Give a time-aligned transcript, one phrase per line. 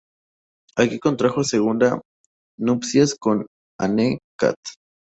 [0.77, 2.01] Aquí contrajo segunda
[2.57, 3.45] nupcias con
[3.79, 4.55] Anne-Cath.